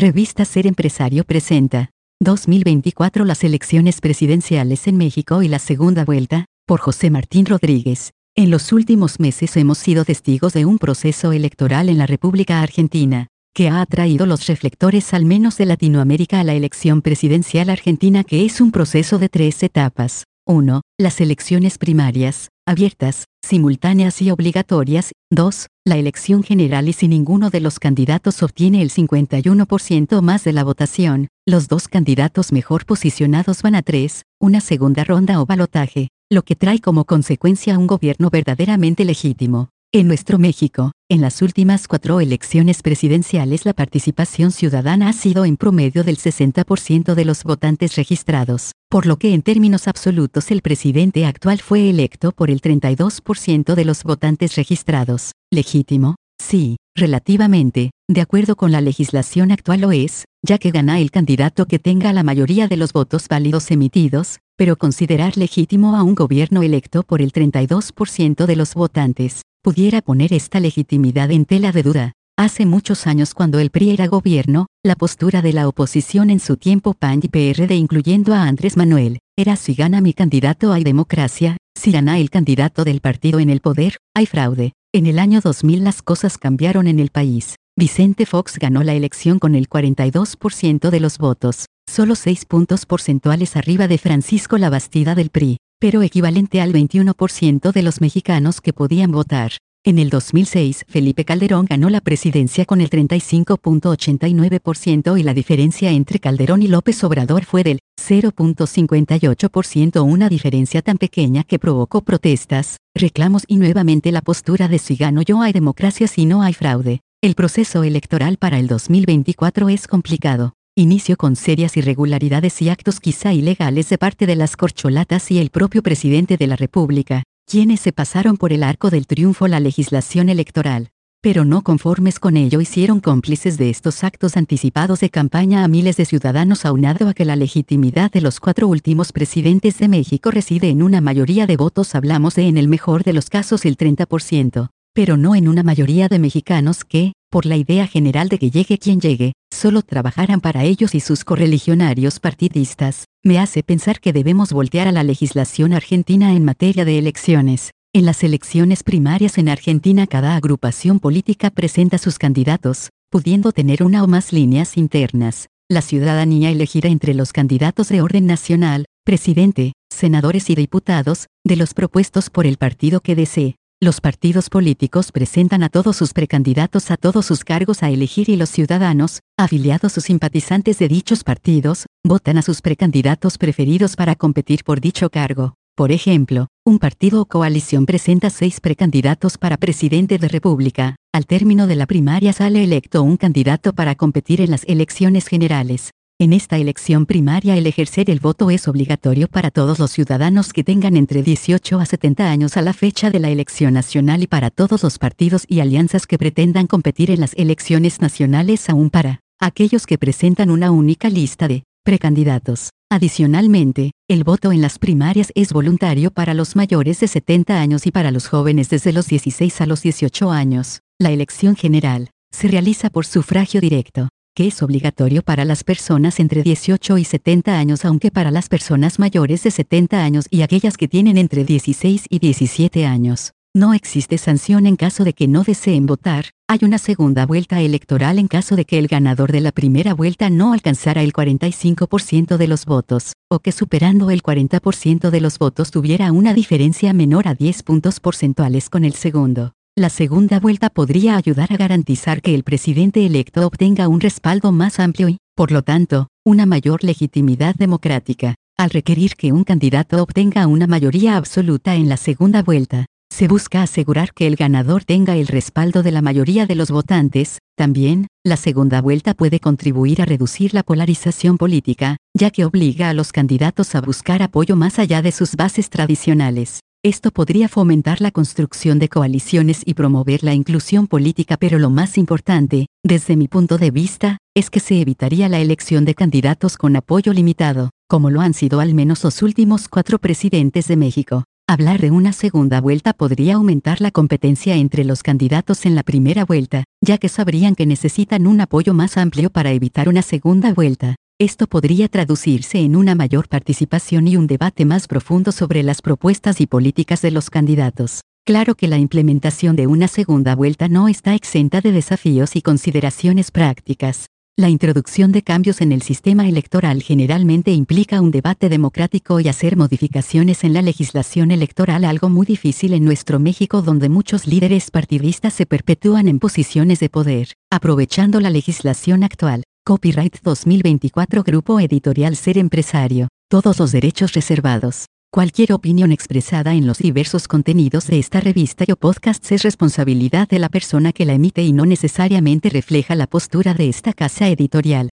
[0.00, 1.90] Revista Ser Empresario presenta
[2.22, 8.12] 2024 Las elecciones presidenciales en México y la segunda vuelta, por José Martín Rodríguez.
[8.34, 13.26] En los últimos meses hemos sido testigos de un proceso electoral en la República Argentina,
[13.54, 18.46] que ha atraído los reflectores al menos de Latinoamérica a la elección presidencial argentina que
[18.46, 20.24] es un proceso de tres etapas.
[20.46, 20.80] 1.
[20.98, 25.10] Las elecciones primarias, abiertas, simultáneas y obligatorias.
[25.32, 25.66] 2.
[25.84, 30.62] La elección general y si ninguno de los candidatos obtiene el 51% más de la
[30.62, 36.42] votación, los dos candidatos mejor posicionados van a 3, una segunda ronda o balotaje, lo
[36.42, 39.70] que trae como consecuencia un gobierno verdaderamente legítimo.
[39.92, 45.56] En nuestro México, en las últimas cuatro elecciones presidenciales la participación ciudadana ha sido en
[45.56, 51.26] promedio del 60% de los votantes registrados, por lo que en términos absolutos el presidente
[51.26, 55.32] actual fue electo por el 32% de los votantes registrados.
[55.50, 56.14] ¿Legítimo?
[56.40, 61.66] Sí, relativamente, de acuerdo con la legislación actual lo es, ya que gana el candidato
[61.66, 66.62] que tenga la mayoría de los votos válidos emitidos, pero considerar legítimo a un gobierno
[66.62, 72.12] electo por el 32% de los votantes, pudiera poner esta legitimidad en tela de duda.
[72.38, 76.56] Hace muchos años cuando el PRI era gobierno, la postura de la oposición en su
[76.56, 81.58] tiempo PAN y PRD incluyendo a Andrés Manuel, era si gana mi candidato hay democracia,
[81.76, 84.72] si gana el candidato del partido en el poder, hay fraude.
[84.92, 87.56] En el año 2000 las cosas cambiaron en el país.
[87.76, 93.56] Vicente Fox ganó la elección con el 42% de los votos, solo 6 puntos porcentuales
[93.56, 99.10] arriba de Francisco Labastida del PRI pero equivalente al 21% de los mexicanos que podían
[99.10, 99.50] votar.
[99.82, 106.18] En el 2006, Felipe Calderón ganó la presidencia con el 35.89% y la diferencia entre
[106.18, 113.44] Calderón y López Obrador fue del 0.58%, una diferencia tan pequeña que provocó protestas, reclamos
[113.48, 117.00] y nuevamente la postura de si gano yo hay democracia si no hay fraude.
[117.22, 123.32] El proceso electoral para el 2024 es complicado inicio con serias irregularidades y actos quizá
[123.32, 127.92] ilegales de parte de las corcholatas y el propio presidente de la República, quienes se
[127.92, 130.88] pasaron por el arco del triunfo la legislación electoral.
[131.22, 135.98] Pero no conformes con ello hicieron cómplices de estos actos anticipados de campaña a miles
[135.98, 140.70] de ciudadanos aunado a que la legitimidad de los cuatro últimos presidentes de México reside
[140.70, 144.70] en una mayoría de votos hablamos de en el mejor de los casos el 30%,
[144.94, 148.78] pero no en una mayoría de mexicanos que, por la idea general de que llegue
[148.78, 154.52] quien llegue, solo trabajaran para ellos y sus correligionarios partidistas, me hace pensar que debemos
[154.52, 157.70] voltear a la legislación argentina en materia de elecciones.
[157.92, 164.02] En las elecciones primarias en Argentina cada agrupación política presenta sus candidatos, pudiendo tener una
[164.04, 165.48] o más líneas internas.
[165.68, 171.74] La ciudadanía elegida entre los candidatos de orden nacional, presidente, senadores y diputados, de los
[171.74, 176.98] propuestos por el partido que desee, los partidos políticos presentan a todos sus precandidatos a
[176.98, 182.36] todos sus cargos a elegir y los ciudadanos, afiliados o simpatizantes de dichos partidos, votan
[182.36, 185.54] a sus precandidatos preferidos para competir por dicho cargo.
[185.76, 190.96] Por ejemplo, un partido o coalición presenta seis precandidatos para presidente de República.
[191.14, 195.92] Al término de la primaria sale electo un candidato para competir en las elecciones generales.
[196.20, 200.62] En esta elección primaria el ejercer el voto es obligatorio para todos los ciudadanos que
[200.62, 204.50] tengan entre 18 a 70 años a la fecha de la elección nacional y para
[204.50, 209.86] todos los partidos y alianzas que pretendan competir en las elecciones nacionales aún para aquellos
[209.86, 212.68] que presentan una única lista de precandidatos.
[212.90, 217.92] Adicionalmente, el voto en las primarias es voluntario para los mayores de 70 años y
[217.92, 220.80] para los jóvenes desde los 16 a los 18 años.
[220.98, 226.42] La elección general se realiza por sufragio directo que es obligatorio para las personas entre
[226.42, 230.88] 18 y 70 años aunque para las personas mayores de 70 años y aquellas que
[230.88, 233.32] tienen entre 16 y 17 años.
[233.52, 238.20] No existe sanción en caso de que no deseen votar, hay una segunda vuelta electoral
[238.20, 242.46] en caso de que el ganador de la primera vuelta no alcanzara el 45% de
[242.46, 247.34] los votos, o que superando el 40% de los votos tuviera una diferencia menor a
[247.34, 249.52] 10 puntos porcentuales con el segundo.
[249.80, 254.78] La segunda vuelta podría ayudar a garantizar que el presidente electo obtenga un respaldo más
[254.78, 258.34] amplio y, por lo tanto, una mayor legitimidad democrática.
[258.58, 263.62] Al requerir que un candidato obtenga una mayoría absoluta en la segunda vuelta, se busca
[263.62, 267.38] asegurar que el ganador tenga el respaldo de la mayoría de los votantes.
[267.56, 272.92] También, la segunda vuelta puede contribuir a reducir la polarización política, ya que obliga a
[272.92, 276.60] los candidatos a buscar apoyo más allá de sus bases tradicionales.
[276.82, 281.98] Esto podría fomentar la construcción de coaliciones y promover la inclusión política, pero lo más
[281.98, 286.74] importante, desde mi punto de vista, es que se evitaría la elección de candidatos con
[286.76, 291.24] apoyo limitado, como lo han sido al menos los últimos cuatro presidentes de México.
[291.46, 296.24] Hablar de una segunda vuelta podría aumentar la competencia entre los candidatos en la primera
[296.24, 300.96] vuelta, ya que sabrían que necesitan un apoyo más amplio para evitar una segunda vuelta.
[301.20, 306.40] Esto podría traducirse en una mayor participación y un debate más profundo sobre las propuestas
[306.40, 308.00] y políticas de los candidatos.
[308.24, 313.32] Claro que la implementación de una segunda vuelta no está exenta de desafíos y consideraciones
[313.32, 314.06] prácticas.
[314.38, 319.58] La introducción de cambios en el sistema electoral generalmente implica un debate democrático y hacer
[319.58, 325.34] modificaciones en la legislación electoral algo muy difícil en nuestro México donde muchos líderes partidistas
[325.34, 329.42] se perpetúan en posiciones de poder, aprovechando la legislación actual.
[329.70, 333.06] Copyright 2024 Grupo Editorial Ser Empresario.
[333.28, 334.86] Todos los derechos reservados.
[335.12, 340.40] Cualquier opinión expresada en los diversos contenidos de esta revista o podcast es responsabilidad de
[340.40, 344.88] la persona que la emite y no necesariamente refleja la postura de esta casa editorial.